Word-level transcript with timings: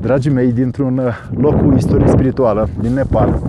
dragii 0.00 0.30
mei, 0.30 0.52
dintr-un 0.52 0.98
uh, 0.98 1.14
loc 1.40 1.62
cu 1.62 1.74
istorie 1.76 2.06
spirituală 2.06 2.68
din 2.80 2.92
Nepal, 2.92 3.42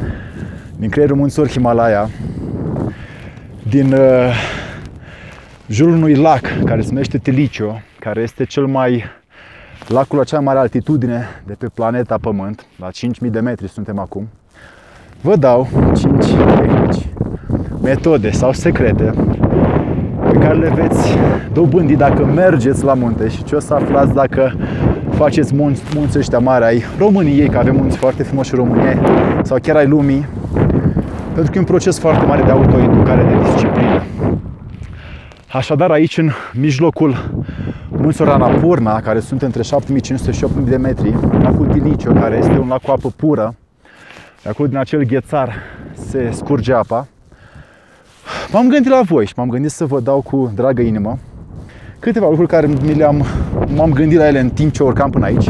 din 0.78 0.90
creierul 0.90 1.18
munților 1.18 1.50
Himalaya, 1.50 2.10
din 3.70 3.94
uh, 3.94 4.34
jurul 5.68 5.94
unui 5.94 6.16
lac 6.16 6.42
care 6.66 6.82
se 6.82 6.90
numește 6.90 7.18
Telicio, 7.18 7.82
care 8.00 8.22
este 8.22 8.44
cel 8.44 8.66
mai 8.66 9.04
lacul 9.88 10.18
la 10.18 10.24
cea 10.24 10.36
mai 10.36 10.46
mare 10.46 10.60
altitudine 10.60 11.26
de 11.46 11.54
pe 11.54 11.68
planeta 11.74 12.18
Pământ, 12.22 12.66
la 12.80 12.90
5000 12.90 13.32
de 13.32 13.40
metri 13.40 13.68
suntem 13.70 14.00
acum. 14.00 14.30
Vă 15.22 15.36
dau 15.36 15.68
5 15.96 16.26
tehnici, 16.26 17.08
metode 17.82 18.32
sau 18.32 18.52
secrete 18.52 19.14
pe 20.32 20.38
care 20.38 20.58
le 20.58 20.70
veți 20.76 21.18
dobândi 21.54 21.96
dacă 21.96 22.26
mergeți 22.26 22.84
la 22.84 22.94
munte 22.94 23.28
și 23.28 23.44
ce 23.44 23.56
o 23.56 23.60
să 23.60 23.74
aflați 23.74 24.14
dacă 24.14 24.54
faceți 25.22 25.56
munți, 25.56 25.84
munți 25.96 26.18
ăștia 26.18 26.40
mari 26.40 26.64
ai 26.64 26.84
României, 26.98 27.50
că 27.50 27.58
avem 27.58 27.76
munți 27.76 27.98
foarte 27.98 28.24
frumoși 28.24 28.54
în 28.54 28.60
România, 28.60 29.02
sau 29.44 29.58
chiar 29.62 29.76
ai 29.76 29.88
lumii, 29.88 30.26
pentru 31.34 31.52
că 31.52 31.58
e 31.58 31.60
un 31.60 31.66
proces 31.66 32.00
foarte 32.00 32.26
mare 32.26 32.44
de 32.44 32.52
autoeducare, 32.52 33.24
de 33.24 33.44
disciplină. 33.44 34.04
Așadar, 35.52 35.92
aici, 35.92 36.18
în 36.18 36.30
mijlocul 36.54 37.32
munților 37.90 38.30
Anapurna, 38.30 39.02
care 39.02 39.20
sunt 39.20 39.42
între 39.42 39.62
7500 39.62 40.32
și 40.32 40.44
8000 40.44 40.70
de 40.70 40.78
metri, 40.78 41.14
lacul 41.42 41.68
Tilicio, 41.68 42.12
care 42.12 42.38
este 42.38 42.58
un 42.58 42.68
lac 42.68 42.82
cu 42.82 42.92
apă 42.92 43.14
pură, 43.16 43.56
de 44.44 44.50
acolo 44.50 44.68
din 44.68 44.78
acel 44.78 45.04
ghețar 45.04 45.54
se 45.94 46.30
scurge 46.32 46.74
apa, 46.74 47.08
m-am 48.52 48.68
gândit 48.68 48.92
la 48.92 49.02
voi 49.02 49.26
și 49.26 49.34
m-am 49.36 49.50
gândit 49.50 49.72
să 49.72 49.86
vă 49.86 50.00
dau 50.00 50.22
cu 50.22 50.52
dragă 50.56 50.82
inimă 50.82 51.18
câteva 52.02 52.28
lucruri 52.28 52.50
care 52.50 52.68
mi 52.68 52.94
le-am, 52.94 53.26
m-am 53.76 53.92
gândit 53.92 54.18
la 54.18 54.28
ele 54.28 54.40
în 54.40 54.50
timp 54.50 54.72
ce 54.72 54.84
urcam 54.84 55.10
până 55.10 55.26
aici. 55.26 55.50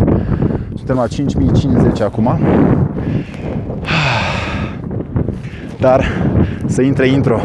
Suntem 0.76 0.96
la 0.96 1.08
5050 1.08 2.02
acum. 2.02 2.30
Dar 5.80 6.06
să 6.66 6.82
intre 6.82 7.08
intro. 7.08 7.40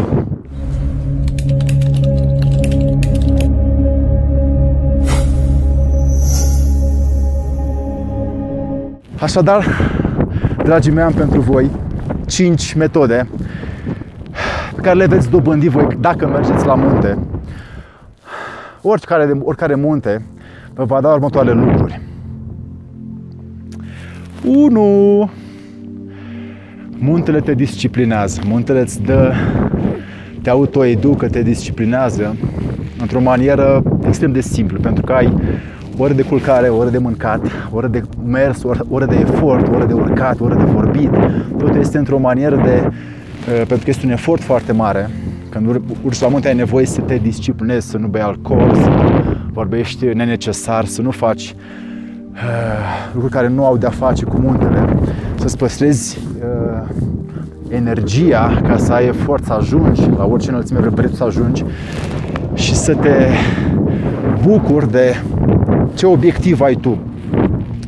Așadar, 9.21 9.67
dragii 10.65 10.93
mei, 10.93 11.05
am 11.05 11.13
pentru 11.13 11.41
voi 11.41 11.71
5 12.27 12.75
metode 12.75 13.29
pe 14.75 14.81
care 14.81 14.97
le 14.97 15.07
veți 15.07 15.31
dobândi 15.31 15.69
voi 15.69 15.97
dacă 16.01 16.27
mergeți 16.27 16.67
la 16.67 16.75
munte 16.75 17.19
oricare, 18.89 19.39
oricare 19.43 19.75
munte 19.75 20.23
vă 20.75 20.85
va 20.85 21.01
da 21.01 21.13
următoarele 21.13 21.61
lucruri. 21.61 22.01
1. 24.45 25.31
Muntele 26.99 27.41
te 27.41 27.55
disciplinează. 27.55 28.41
Muntele 28.47 28.81
îți 28.81 29.03
dă, 29.03 29.33
te 30.43 30.51
autoeducă, 30.51 31.29
te 31.29 31.43
disciplinează 31.43 32.37
într-o 33.01 33.21
manieră 33.21 33.83
extrem 34.07 34.33
de 34.33 34.41
simplă, 34.41 34.79
pentru 34.83 35.05
că 35.05 35.13
ai 35.13 35.35
ore 35.99 36.13
de 36.13 36.23
culcare, 36.23 36.69
ore 36.69 36.91
de 36.91 36.99
mâncat, 36.99 37.41
ore 37.73 37.87
de 37.87 38.03
mers, 38.25 38.63
ore 38.89 39.05
de 39.05 39.17
efort, 39.21 39.75
ore 39.75 39.85
de 39.85 39.93
urcat, 39.93 40.41
ore 40.41 40.55
de 40.55 40.65
vorbit. 40.65 41.11
Totul 41.59 41.77
este 41.79 41.99
într-o 41.99 42.19
manieră 42.19 42.57
de, 42.57 42.83
uh, 42.85 43.57
pentru 43.57 43.85
că 43.85 43.91
este 43.91 44.07
un 44.07 44.13
efort 44.13 44.43
foarte 44.43 44.73
mare, 44.73 45.11
când 45.49 45.81
urci 46.05 46.21
la 46.21 46.29
munte 46.29 46.49
ai 46.49 46.55
nevoie 46.55 46.87
să 46.87 47.01
te 47.01 47.17
disciplinezi, 47.17 47.89
să 47.89 47.97
nu 47.97 48.07
bei 48.07 48.23
alcool, 48.23 48.75
să 48.75 48.89
nu 48.89 49.03
vorbești 49.53 50.07
nenecesar, 50.07 50.85
să 50.85 51.03
nu 51.03 51.11
faci 51.11 51.55
uh, 52.33 52.41
lucruri 53.13 53.33
care 53.33 53.49
nu 53.49 53.65
au 53.65 53.77
de-a 53.77 53.91
face 53.91 54.25
cu 54.25 54.37
muntele, 54.41 54.99
să-ți 55.35 55.57
păstrezi 55.57 56.19
uh, 56.19 56.89
energia 57.69 58.61
ca 58.67 58.77
să 58.77 58.93
ai 58.93 59.07
efort 59.07 59.45
să 59.45 59.53
ajungi 59.53 60.03
la 60.17 60.25
orice 60.25 60.51
înălțime 60.51 60.79
vrei 60.79 61.15
să 61.15 61.25
ajungi 61.25 61.65
și 62.55 62.75
să 62.75 62.95
te 62.95 63.27
bucuri 64.43 64.91
de 64.91 65.15
ce 65.95 66.07
obiectiv 66.07 66.61
ai 66.61 66.75
tu. 66.75 66.99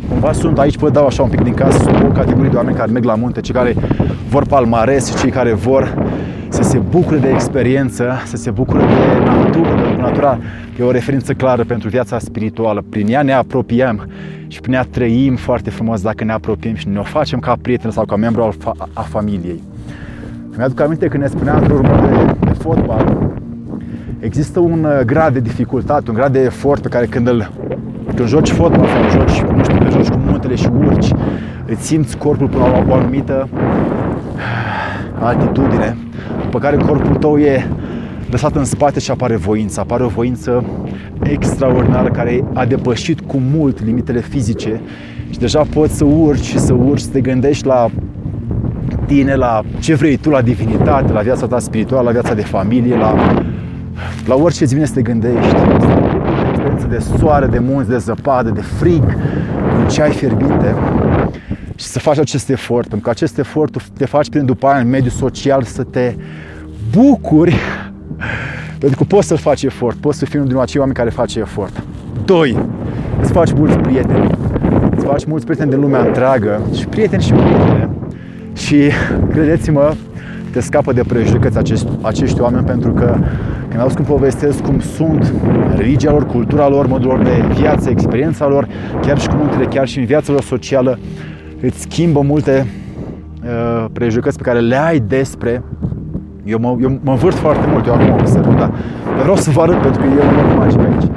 Cumva 0.09 0.33
sunt 0.33 0.59
aici, 0.59 0.77
vă 0.77 0.91
dau 0.91 1.07
așa 1.07 1.23
un 1.23 1.29
pic 1.29 1.41
din 1.41 1.55
casă, 1.55 1.79
sunt 1.79 2.03
o 2.03 2.07
categorie 2.07 2.51
de 2.51 2.57
oameni 2.57 2.77
care 2.77 2.91
merg 2.91 3.05
la 3.05 3.15
munte, 3.15 3.41
cei 3.41 3.55
care 3.55 3.75
vor 4.29 4.47
palmares 4.47 5.09
și 5.09 5.17
cei 5.17 5.31
care 5.31 5.53
vor 5.53 6.07
să 6.49 6.63
se 6.63 6.79
bucure 6.79 7.19
de 7.19 7.29
experiență, 7.29 8.13
să 8.25 8.37
se 8.37 8.51
bucure 8.51 8.83
de 8.83 9.25
natură, 9.25 9.75
pentru 9.75 9.97
că 9.97 10.01
natura 10.01 10.39
e 10.81 10.83
o 10.83 10.91
referință 10.91 11.33
clară 11.33 11.65
pentru 11.65 11.89
viața 11.89 12.19
spirituală. 12.19 12.85
Prin 12.91 13.09
ea 13.09 13.23
ne 13.23 13.33
apropiem 13.33 14.09
și 14.47 14.61
prin 14.61 14.75
ea 14.75 14.87
trăim 14.91 15.37
foarte 15.37 15.71
frumos 15.71 16.03
dacă 16.03 16.25
ne 16.25 16.33
apropiem 16.33 16.75
și 16.75 16.89
ne 16.89 16.99
o 16.99 17.03
facem 17.03 17.39
ca 17.39 17.57
prieten 17.63 17.91
sau 17.91 18.05
ca 18.05 18.17
membru 18.17 18.43
al 18.43 18.53
fa- 18.53 18.89
a 18.93 19.01
familiei. 19.01 19.63
Mi-aduc 20.57 20.81
aminte 20.81 21.07
când 21.07 21.23
ne 21.23 21.29
spunea 21.29 21.57
într-o 21.57 21.75
urmă 21.75 22.07
de, 22.09 22.35
de 22.47 22.53
fotbal, 22.53 23.31
există 24.21 24.61
un 24.61 24.85
uh, 24.85 25.01
grad 25.05 25.33
de 25.33 25.41
dificultate, 25.41 26.11
un 26.11 26.17
grad 26.17 26.33
de 26.33 26.41
efort 26.41 26.83
pe 26.83 26.89
care 26.89 27.07
când 27.07 27.27
îl 27.27 27.51
când 28.19 28.31
joci 28.31 28.51
fotbal 28.51 28.87
sau 28.87 29.21
joci, 29.21 29.41
nu 29.56 29.62
știu, 29.62 29.77
când 29.77 29.91
joci 29.91 30.09
cu 30.09 30.19
muntele 30.27 30.55
și 30.55 30.69
urci, 30.79 31.09
îți 31.67 31.87
simți 31.87 32.17
corpul 32.17 32.49
până 32.49 32.65
la 32.65 32.84
o 32.89 32.95
anumită 32.95 33.49
altitudine 35.19 35.97
după 36.43 36.59
care 36.59 36.77
corpul 36.77 37.17
tău 37.17 37.39
e 37.39 37.67
lăsat 38.31 38.57
în 38.57 38.65
spate 38.65 39.01
și 39.01 39.11
apare 39.11 39.37
voința. 39.37 39.81
Apare 39.81 40.05
o 40.05 40.09
voință 40.09 40.65
extraordinară 41.23 42.09
care 42.09 42.45
a 42.55 42.65
depășit 42.65 43.21
cu 43.21 43.43
mult 43.57 43.84
limitele 43.84 44.21
fizice 44.21 44.81
și 45.31 45.39
deja 45.39 45.67
poți 45.75 45.97
să 45.97 46.05
urci 46.05 46.45
și 46.45 46.59
să 46.59 46.73
urci, 46.73 47.01
să 47.01 47.11
te 47.11 47.21
gândești 47.21 47.67
la 47.67 47.91
tine, 49.07 49.34
la 49.34 49.62
ce 49.81 49.95
vrei 49.95 50.17
tu, 50.17 50.31
la 50.31 50.43
divinitate, 50.43 51.12
la 51.12 51.21
viața 51.21 51.47
ta 51.47 51.59
spirituală, 51.59 52.05
la 52.05 52.11
viața 52.11 52.34
de 52.34 52.43
familie, 52.43 52.97
la, 52.97 53.15
la 54.27 54.34
orice 54.34 54.62
îți 54.62 54.75
vine 54.75 54.87
să 54.87 54.95
te 54.95 55.03
gândești. 55.03 55.57
Experiență 56.78 57.15
de 57.15 57.19
soare, 57.19 57.47
de 57.47 57.59
munți, 57.59 57.89
de 57.89 57.99
zăpadă, 57.99 58.50
de 58.50 58.61
frig, 58.61 59.03
un 59.78 59.89
ceai 59.89 60.11
fierbinte 60.11 60.75
și 61.75 61.84
să 61.84 61.99
faci 61.99 62.19
acest 62.19 62.49
efort, 62.49 62.89
pentru 62.89 63.00
că 63.00 63.11
acest 63.11 63.39
efort 63.39 63.83
te 63.97 64.06
faci 64.06 64.28
prin 64.31 64.44
după 64.47 64.66
aia 64.66 64.81
în 64.81 64.89
mediul 64.89 65.11
social 65.11 65.62
să 65.62 65.83
te 65.83 66.15
bucuri 66.91 67.55
pentru 68.81 68.99
că 68.99 69.05
poți 69.05 69.27
să 69.27 69.37
faci 69.37 69.62
efort, 69.62 69.97
poți 69.97 70.19
să 70.19 70.25
fii 70.25 70.39
unul 70.39 70.50
din 70.50 70.61
acei 70.61 70.81
oameni 70.81 70.99
care 70.99 71.11
face 71.11 71.39
efort. 71.39 71.83
2. 72.25 72.56
Îți 73.21 73.33
faci 73.33 73.53
mulți 73.53 73.77
prieteni. 73.77 74.31
Îți 74.97 75.05
faci 75.05 75.25
mulți 75.25 75.45
prieteni 75.45 75.71
din 75.71 75.81
lumea 75.81 76.00
întreagă 76.00 76.60
și 76.75 76.87
prieteni 76.87 77.22
și 77.22 77.33
prietene. 77.33 77.89
Și 78.56 78.91
credeți-mă, 79.31 79.95
te 80.53 80.60
scapă 80.60 80.93
de 80.93 81.03
prejudecăți 81.03 81.59
acești, 81.59 81.89
acești 82.03 82.41
oameni 82.41 82.65
pentru 82.65 82.93
că 82.93 83.19
când 83.69 83.81
auzi 83.81 83.97
cum 83.97 84.05
povestesc 84.05 84.62
cum 84.62 84.81
sunt 84.81 85.33
religia 85.77 86.11
lor, 86.11 86.27
cultura 86.27 86.69
lor, 86.69 86.87
modul 86.87 87.09
lor 87.09 87.23
de 87.23 87.45
viață, 87.55 87.91
experiența 87.91 88.47
lor, 88.47 88.69
chiar 89.01 89.19
și 89.19 89.29
cu 89.29 89.34
muntele, 89.37 89.65
chiar 89.65 89.89
și 89.89 89.99
în 89.99 90.05
viața 90.05 90.33
lor 90.33 90.43
socială, 90.43 90.99
îți 91.61 91.81
schimbă 91.81 92.21
multe 92.21 92.67
uh, 93.43 93.84
prejudecăți 93.93 94.37
pe 94.37 94.43
care 94.43 94.59
le 94.59 94.77
ai 94.77 94.99
despre 94.99 95.62
eu 96.49 96.59
mă, 96.59 96.77
eu 96.81 96.99
mă 97.03 97.11
învârt 97.11 97.37
foarte 97.37 97.67
mult, 97.71 97.87
eu 97.87 97.93
acum 97.93 98.12
observ, 98.12 98.45
da? 98.45 98.53
Dar 99.05 99.21
vreau 99.21 99.37
să 99.37 99.51
vă 99.51 99.61
arăt 99.61 99.81
pentru 99.81 100.01
că 100.01 100.07
e 100.07 100.27
un 100.28 100.34
loc 100.34 100.59
magic 100.59 100.78
aici. 100.78 101.11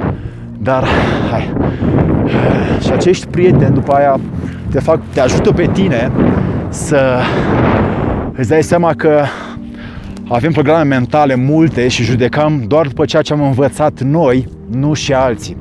Dar, 0.58 0.84
hai. 1.30 1.52
Și 2.80 2.92
acești 2.92 3.26
prieteni 3.26 3.74
după 3.74 3.92
aia 3.92 4.20
te, 4.70 4.80
fac, 4.80 5.00
te 5.12 5.20
ajută 5.20 5.52
pe 5.52 5.68
tine 5.72 6.10
să 6.68 7.18
îți 8.36 8.48
dai 8.48 8.62
seama 8.62 8.92
că 8.96 9.20
avem 10.28 10.52
programe 10.52 10.94
mentale 10.94 11.34
multe 11.34 11.88
și 11.88 12.02
judecăm 12.02 12.64
doar 12.66 12.86
după 12.86 13.04
ceea 13.04 13.22
ce 13.22 13.32
am 13.32 13.42
învățat 13.42 14.00
noi, 14.00 14.48
nu 14.70 14.94
și 14.94 15.12
alții. 15.12 15.56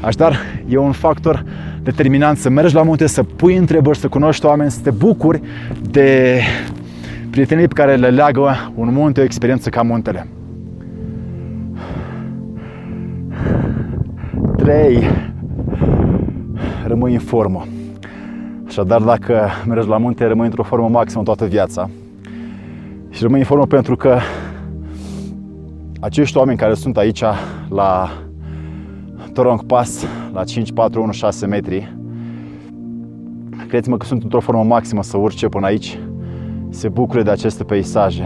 Așadar, 0.00 0.36
e 0.68 0.76
un 0.76 0.92
factor 0.92 1.44
determinant 1.82 2.38
să 2.38 2.48
mergi 2.48 2.74
la 2.74 2.82
munte, 2.82 3.06
să 3.06 3.22
pui 3.22 3.56
întrebări, 3.56 3.98
să 3.98 4.08
cunoști 4.08 4.46
oameni, 4.46 4.70
să 4.70 4.80
te 4.82 4.90
bucuri 4.90 5.40
de 5.90 6.40
prietenii 7.30 7.68
pe 7.68 7.74
care 7.74 7.96
le 7.96 8.08
leagă 8.08 8.72
un 8.74 8.92
munte, 8.92 9.20
o 9.20 9.24
experiență 9.24 9.68
ca 9.68 9.82
muntele. 9.82 10.26
3. 14.56 15.02
Rămâi 16.86 17.12
în 17.12 17.18
formă. 17.18 17.66
Așadar, 18.66 19.00
dacă 19.00 19.48
mergi 19.66 19.88
la 19.88 19.96
munte, 19.96 20.24
rămâi 20.24 20.46
într-o 20.46 20.62
formă 20.62 20.88
maximă 20.88 21.22
toată 21.22 21.44
viața. 21.44 21.90
Și 23.18 23.24
rămâi 23.24 23.38
în 23.38 23.46
formă 23.46 23.66
pentru 23.66 23.96
că 23.96 24.18
acești 26.00 26.36
oameni 26.36 26.58
care 26.58 26.74
sunt 26.74 26.96
aici 26.96 27.22
la 27.68 28.10
Torong 29.32 29.62
Pass, 29.62 30.06
la 30.32 30.44
5, 30.44 30.72
4, 30.72 31.02
1, 31.02 31.12
6 31.12 31.46
metri, 31.46 31.96
credeți-mă 33.68 33.96
că 33.96 34.06
sunt 34.06 34.22
într-o 34.22 34.40
formă 34.40 34.62
maximă 34.62 35.02
să 35.02 35.16
urce 35.16 35.48
până 35.48 35.66
aici 35.66 35.98
se 36.70 36.88
bucure 36.88 37.22
de 37.22 37.30
aceste 37.30 37.64
peisaje. 37.64 38.24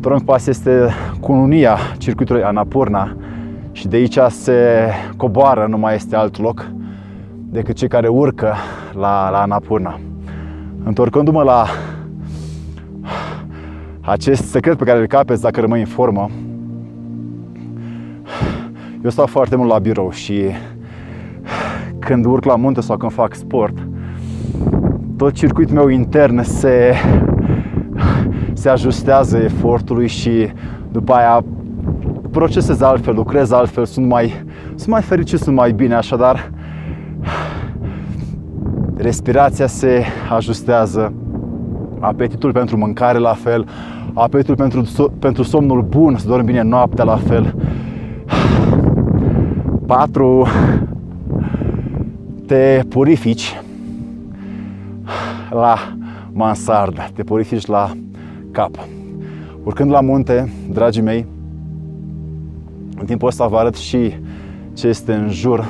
Torong 0.00 0.22
Pass 0.22 0.46
este 0.46 0.88
cununia 1.20 1.78
circuitului 1.98 2.42
Anapurna 2.42 3.16
și 3.72 3.88
de 3.88 3.96
aici 3.96 4.18
se 4.28 4.88
coboară, 5.16 5.66
nu 5.66 5.78
mai 5.78 5.94
este 5.94 6.16
alt 6.16 6.38
loc. 6.38 6.70
decât 7.48 7.76
cei 7.76 7.88
care 7.88 8.08
urcă 8.08 8.54
la, 8.92 9.30
la 9.30 9.40
Anapurna. 9.40 10.00
Întorcându-mă 10.84 11.42
la 11.42 11.64
acest 14.00 14.42
secret 14.42 14.76
pe 14.76 14.84
care 14.84 14.98
îl 14.98 15.06
capeți 15.06 15.42
dacă 15.42 15.60
rămâi 15.60 15.80
în 15.80 15.86
formă, 15.86 16.30
eu 19.04 19.10
stau 19.10 19.26
foarte 19.26 19.56
mult 19.56 19.68
la 19.68 19.78
birou 19.78 20.10
și 20.10 20.42
când 21.98 22.24
urc 22.24 22.44
la 22.44 22.56
munte 22.56 22.80
sau 22.80 22.96
când 22.96 23.12
fac 23.12 23.34
sport, 23.34 23.74
tot 25.16 25.32
circuitul 25.32 25.74
meu 25.74 25.88
intern 25.88 26.42
se, 26.42 26.94
se 28.52 28.68
ajustează 28.68 29.38
efortului 29.38 30.06
și 30.06 30.52
după 30.92 31.12
aia 31.12 31.44
procesez 32.30 32.80
altfel, 32.80 33.14
lucrez 33.14 33.50
altfel, 33.50 33.84
sunt 33.84 34.06
mai, 34.06 34.44
sunt 34.74 34.88
mai 34.88 35.02
fericit, 35.02 35.38
sunt 35.38 35.56
mai 35.56 35.72
bine, 35.72 35.94
așadar 35.94 36.50
respirația 38.96 39.66
se 39.66 40.04
ajustează, 40.30 41.12
apetitul 42.00 42.52
pentru 42.52 42.76
mâncare 42.76 43.18
la 43.18 43.32
fel, 43.32 43.66
apetitul 44.14 44.54
pentru, 44.54 45.10
pentru 45.18 45.42
somnul 45.42 45.82
bun, 45.82 46.16
să 46.16 46.28
dormi 46.28 46.46
bine 46.46 46.62
noaptea 46.62 47.04
la 47.04 47.16
fel. 47.16 47.54
4. 49.86 50.46
Te 52.46 52.82
purifici 52.88 53.60
la 55.50 55.76
mansardă, 56.32 57.08
te 57.14 57.22
purifici 57.22 57.66
la 57.66 57.90
cap. 58.50 58.70
Urcând 59.64 59.90
la 59.90 60.00
munte, 60.00 60.52
dragii 60.72 61.02
mei, 61.02 61.26
în 62.98 63.06
timpul 63.06 63.28
ăsta 63.28 63.46
vă 63.46 63.56
arăt 63.56 63.74
și 63.74 64.14
ce 64.72 64.88
este 64.88 65.12
în 65.12 65.28
jur. 65.30 65.68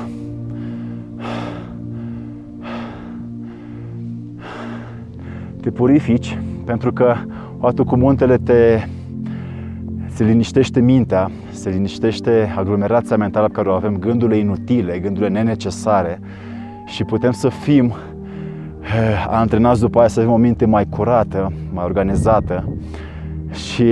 Te 5.61 5.71
purifici 5.71 6.37
pentru 6.65 6.93
că 6.93 7.15
odată 7.59 7.83
cu 7.83 7.95
muntele 7.95 8.37
te 8.37 8.79
se 10.13 10.23
liniștește 10.23 10.79
mintea, 10.79 11.31
se 11.51 11.69
liniștește 11.69 12.53
aglomerația 12.57 13.17
mentală 13.17 13.47
pe 13.47 13.53
care 13.53 13.69
o 13.69 13.73
avem, 13.73 13.97
gândurile 13.97 14.37
inutile, 14.37 14.99
gândurile 14.99 15.31
nenecesare 15.31 16.19
și 16.85 17.03
putem 17.03 17.31
să 17.31 17.49
fim 17.49 17.85
eh, 18.81 19.25
antrenați 19.29 19.79
după 19.79 19.99
aia 19.99 20.07
să 20.07 20.19
avem 20.19 20.31
o 20.31 20.37
minte 20.37 20.65
mai 20.65 20.85
curată, 20.89 21.53
mai 21.73 21.83
organizată. 21.83 22.73
Și 23.51 23.83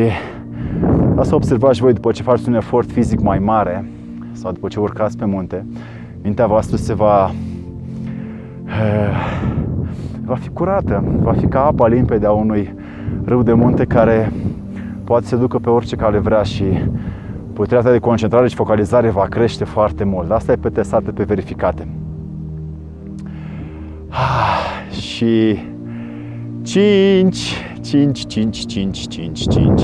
asta 1.16 1.36
observați 1.36 1.76
și 1.76 1.82
voi 1.82 1.94
după 1.94 2.12
ce 2.12 2.24
faceți 2.24 2.50
un 2.50 2.56
efort 2.56 2.92
fizic 2.92 3.20
mai 3.20 3.40
mare 3.40 3.90
sau 4.32 4.52
după 4.52 4.68
ce 4.68 4.80
urcați 4.80 5.18
pe 5.18 5.26
munte, 5.26 5.66
mintea 6.24 6.48
voastră 6.48 6.78
se 6.78 6.94
va 6.94 7.32
eh, 8.66 9.40
va 10.30 10.36
fi 10.36 10.50
curată, 10.50 11.04
va 11.22 11.32
fi 11.32 11.46
ca 11.46 11.66
apa 11.66 11.88
limpede 11.88 12.26
a 12.26 12.32
unui 12.32 12.74
râu 13.26 13.44
de 13.44 13.54
munte 13.54 13.86
care 13.86 14.32
poate 15.04 15.26
să 15.26 15.36
ducă 15.36 15.58
pe 15.58 15.70
orice 15.70 15.96
cale 15.96 16.18
vrea 16.18 16.44
și 16.44 16.64
puterea 17.54 17.92
de 17.92 18.00
concentrare 18.00 18.48
și 18.48 18.56
focalizare 18.56 19.10
va 19.10 19.26
crește 19.30 19.64
foarte 19.64 20.04
mult. 20.04 20.32
Asta 20.32 20.52
e 20.52 20.56
pe 20.56 20.70
testate, 20.70 21.12
pe 21.12 21.24
verificate. 21.24 21.88
Ah, 24.10 24.92
și 24.92 25.58
5, 26.62 27.56
5, 27.82 28.26
5, 28.26 28.66
5, 28.66 29.08
5, 29.08 29.48
5. 29.48 29.82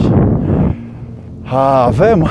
Avem. 1.85 2.27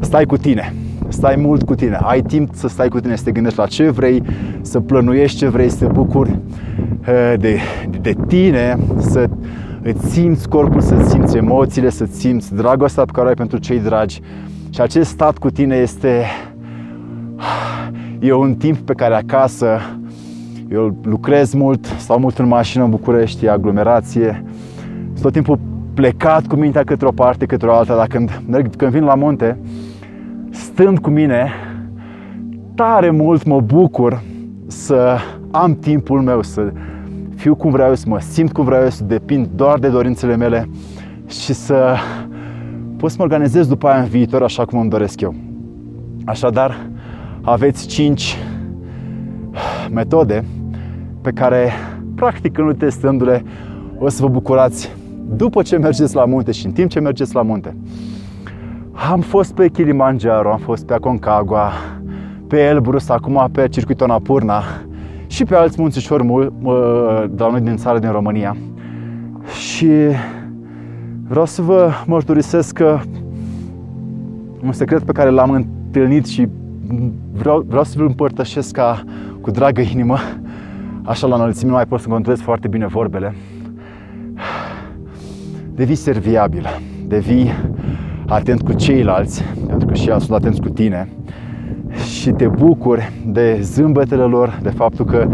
Stai 0.00 0.24
cu 0.24 0.36
tine. 0.36 0.74
Stai 1.08 1.36
mult 1.36 1.62
cu 1.62 1.74
tine. 1.74 1.98
Ai 2.02 2.22
timp 2.22 2.54
să 2.54 2.68
stai 2.68 2.88
cu 2.88 3.00
tine, 3.00 3.16
să 3.16 3.24
te 3.24 3.32
gândești 3.32 3.58
la 3.58 3.66
ce 3.66 3.90
vrei, 3.90 4.22
să 4.60 4.80
plănuiești 4.80 5.38
ce 5.38 5.48
vrei, 5.48 5.68
să 5.68 5.84
te 5.84 5.92
bucuri 5.92 6.30
eh, 6.30 6.36
de, 7.38 7.58
de 8.00 8.14
tine, 8.26 8.78
să 8.98 9.28
îți 9.82 10.10
simți 10.10 10.48
corpul, 10.48 10.80
să 10.80 11.04
simți 11.08 11.36
emoțiile, 11.36 11.90
să 11.90 12.04
simți 12.04 12.54
dragostea 12.54 13.04
pe 13.04 13.10
care 13.12 13.26
o 13.26 13.28
ai 13.28 13.34
pentru 13.34 13.58
cei 13.58 13.80
dragi. 13.80 14.20
Și 14.70 14.80
acest 14.80 15.10
stat 15.10 15.38
cu 15.38 15.50
tine 15.50 15.76
este 15.76 16.24
e 18.20 18.32
un 18.32 18.54
timp 18.54 18.78
pe 18.78 18.92
care 18.92 19.14
acasă 19.14 19.80
eu 20.70 20.96
lucrez 21.02 21.54
mult, 21.54 21.84
stau 21.84 22.18
mult 22.18 22.38
în 22.38 22.48
mașină 22.48 22.84
în 22.84 22.90
București, 22.90 23.44
e 23.44 23.50
aglomerație, 23.50 24.44
tot 25.22 25.32
timpul 25.32 25.58
plecat 25.94 26.46
cu 26.46 26.56
mintea 26.56 26.84
către 26.84 27.06
o 27.06 27.10
parte, 27.10 27.46
către 27.46 27.68
o 27.68 27.72
alta, 27.72 27.96
dar 27.96 28.06
când, 28.06 28.42
merg, 28.48 28.76
când 28.76 28.92
vin 28.92 29.04
la 29.04 29.14
munte, 29.14 29.58
stând 30.50 30.98
cu 30.98 31.10
mine, 31.10 31.50
tare 32.74 33.10
mult 33.10 33.44
mă 33.44 33.60
bucur 33.60 34.22
să 34.66 35.16
am 35.50 35.74
timpul 35.74 36.20
meu, 36.20 36.42
să 36.42 36.72
fiu 37.42 37.54
cum 37.54 37.70
vreau 37.70 37.88
eu, 37.88 37.94
să 37.94 38.04
mă 38.08 38.20
simt 38.20 38.52
cum 38.52 38.64
vreau 38.64 38.82
eu, 38.82 38.90
să 38.90 39.04
depind 39.04 39.48
doar 39.54 39.78
de 39.78 39.88
dorințele 39.88 40.36
mele 40.36 40.68
și 41.26 41.52
să 41.52 41.96
pot 42.96 43.10
să 43.10 43.16
mă 43.18 43.24
organizez 43.24 43.66
după 43.66 43.88
aia 43.88 44.00
în 44.00 44.08
viitor 44.08 44.42
așa 44.42 44.64
cum 44.64 44.80
îmi 44.80 44.90
doresc 44.90 45.20
eu. 45.20 45.34
Așadar, 46.24 46.86
aveți 47.40 47.86
5 47.86 48.36
metode 49.90 50.44
pe 51.20 51.30
care, 51.30 51.70
practic, 52.14 52.58
nu 52.58 52.72
testându-le, 52.72 53.42
o 53.98 54.08
să 54.08 54.22
vă 54.22 54.28
bucurați 54.28 54.92
după 55.36 55.62
ce 55.62 55.76
mergeți 55.76 56.14
la 56.14 56.24
munte 56.24 56.52
și 56.52 56.66
în 56.66 56.72
timp 56.72 56.90
ce 56.90 57.00
mergeți 57.00 57.34
la 57.34 57.42
munte. 57.42 57.76
Am 59.10 59.20
fost 59.20 59.54
pe 59.54 59.68
Kilimanjaro, 59.68 60.52
am 60.52 60.58
fost 60.58 60.86
pe 60.86 60.94
Aconcagua, 60.94 61.70
pe 62.46 62.60
Elbrus, 62.60 63.08
acum 63.08 63.48
pe 63.52 63.68
circuitul 63.68 64.06
Napurna, 64.06 64.62
și 65.32 65.44
pe 65.44 65.54
alți 65.54 65.80
munțișori 65.80 66.24
de 67.30 67.42
la 67.42 67.50
noi 67.50 67.60
din 67.60 67.76
țară, 67.76 67.98
din 67.98 68.10
România. 68.10 68.56
Și 69.60 69.88
vreau 71.28 71.44
să 71.44 71.62
vă 71.62 71.90
mărturisesc 72.06 72.74
că 72.74 72.98
un 74.64 74.72
secret 74.72 75.02
pe 75.02 75.12
care 75.12 75.30
l-am 75.30 75.50
întâlnit 75.50 76.26
și 76.26 76.48
vreau, 77.32 77.64
vreau 77.68 77.84
să 77.84 77.94
vă 77.98 78.04
împărtășesc 78.04 78.72
ca 78.72 79.04
cu 79.40 79.50
dragă 79.50 79.80
inimă, 79.80 80.16
așa 81.02 81.26
la 81.26 81.34
înălțime 81.34 81.70
mai 81.70 81.86
pot 81.86 82.00
să 82.00 82.08
controlez 82.08 82.40
foarte 82.40 82.68
bine 82.68 82.86
vorbele. 82.86 83.34
Devii 85.74 85.94
serviabil, 85.94 86.66
devii 87.06 87.50
atent 88.26 88.62
cu 88.62 88.72
ceilalți, 88.72 89.42
pentru 89.66 89.86
că 89.86 89.94
și 89.94 90.08
ei 90.08 90.20
sunt 90.20 90.32
atenți 90.32 90.60
cu 90.60 90.68
tine 90.68 91.08
și 92.22 92.30
te 92.30 92.48
bucuri 92.48 93.12
de 93.26 93.58
zâmbetele 93.60 94.22
lor, 94.22 94.58
de 94.62 94.70
faptul 94.70 95.04
că 95.04 95.28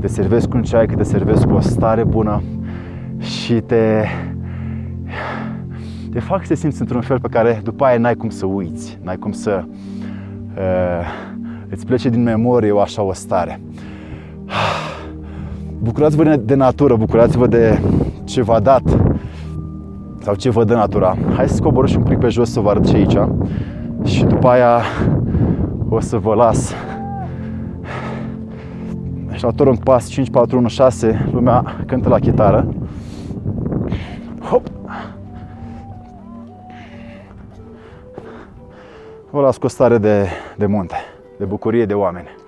te 0.00 0.06
servesc 0.06 0.48
cu 0.48 0.56
un 0.56 0.62
ceai, 0.62 0.86
că 0.86 0.94
te 0.94 1.02
servesc 1.02 1.46
cu 1.46 1.54
o 1.54 1.60
stare 1.60 2.04
bună 2.04 2.42
și 3.18 3.54
te, 3.54 4.04
te 6.12 6.20
fac 6.20 6.40
să 6.42 6.48
te 6.48 6.54
simți 6.54 6.80
într-un 6.80 7.00
fel 7.00 7.20
pe 7.20 7.28
care 7.28 7.60
după 7.62 7.84
aia 7.84 7.98
n-ai 7.98 8.14
cum 8.14 8.28
să 8.28 8.46
uiți, 8.46 8.98
n-ai 9.02 9.16
cum 9.16 9.32
să 9.32 9.64
uh, 10.56 11.06
îți 11.68 11.86
plece 11.86 12.08
din 12.08 12.22
memorie 12.22 12.70
o 12.70 12.80
așa 12.80 13.02
o 13.02 13.12
stare. 13.12 13.60
Bucurați-vă 15.82 16.36
de 16.36 16.54
natură, 16.54 16.96
bucurați-vă 16.96 17.46
de 17.46 17.80
ce 18.24 18.42
v-a 18.42 18.60
dat 18.60 18.82
sau 20.22 20.34
ce 20.34 20.50
vă 20.50 20.64
dă 20.64 20.74
natura. 20.74 21.16
Hai 21.34 21.48
să 21.48 21.62
coborâm 21.62 21.90
și 21.90 21.96
un 21.96 22.02
pic 22.02 22.18
pe 22.18 22.28
jos 22.28 22.50
să 22.50 22.60
vă 22.60 22.68
arăt 22.68 22.86
și 22.86 22.94
aici 22.94 23.18
și 24.04 24.24
după 24.24 24.48
aia 24.48 24.80
o 25.92 26.00
să 26.00 26.18
vă 26.18 26.34
las 26.34 26.74
și 29.32 29.44
la 29.44 29.52
un 29.68 29.76
pas 29.76 30.08
5, 30.08 30.30
4, 30.30 30.58
1, 30.58 30.68
6 30.68 31.28
lumea 31.32 31.76
cântă 31.86 32.08
la 32.08 32.18
chitară 32.18 32.68
Hop! 34.40 34.66
Vă 39.30 39.40
las 39.40 39.56
cu 39.56 39.66
o 39.66 39.68
stare 39.68 39.98
de, 39.98 40.28
de 40.56 40.66
munte, 40.66 40.96
de 41.38 41.44
bucurie 41.44 41.86
de 41.86 41.94
oameni. 41.94 42.39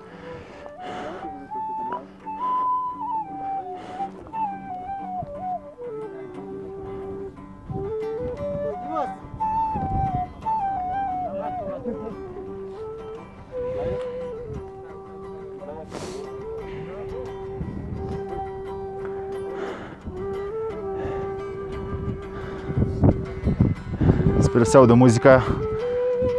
Sper 24.53 24.65
să 24.65 24.71
se 24.71 24.77
audă 24.77 24.93
muzica. 24.93 25.43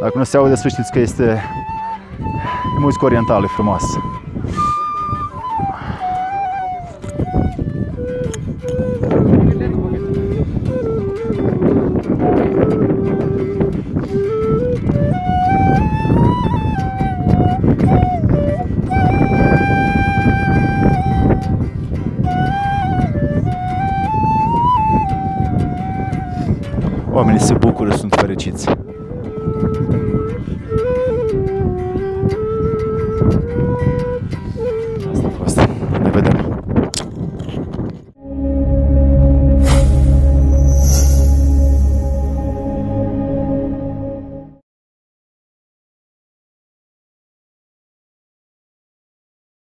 Dacă 0.01 0.17
nu 0.17 0.23
se 0.23 0.37
aude, 0.37 0.55
să 0.55 0.67
știți 0.67 0.91
că 0.91 0.99
este 0.99 1.23
e 2.77 2.79
muzică 2.79 3.05
orientală 3.05 3.47
frumoasă. 3.47 4.14